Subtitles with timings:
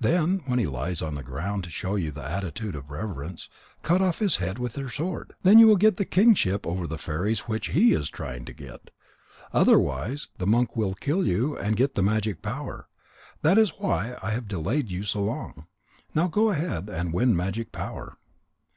[0.00, 3.48] Then when he lies on the ground to show you the attitude of reverence,
[3.82, 5.34] cut off his head with your sword.
[5.44, 8.90] Then you will get the kingship over the fairies which he is trying to get.
[9.52, 12.88] Otherwise, the monk will kill you and get the magic power.
[13.42, 15.68] That is why I have delayed you so long.
[16.16, 18.16] Now go ahead, and win magic power."